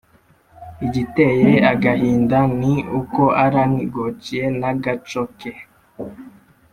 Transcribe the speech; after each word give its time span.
igiteye 0.85 1.51
agahinda 1.71 2.39
ni 2.59 2.75
uko 2.99 3.23
alain 3.43 3.73
gauthier 3.93 4.49
n'agaco 4.59 5.21
ke 5.39 5.51